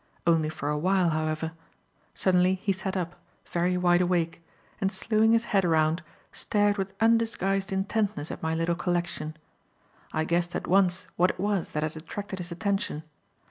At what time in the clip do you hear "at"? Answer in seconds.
8.31-8.41, 10.55-10.65